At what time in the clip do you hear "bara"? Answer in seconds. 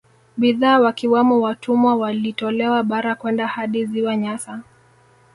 2.83-3.15